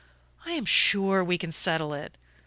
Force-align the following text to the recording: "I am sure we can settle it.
"I 0.47 0.53
am 0.53 0.65
sure 0.65 1.23
we 1.23 1.37
can 1.37 1.51
settle 1.51 1.93
it. 1.93 2.17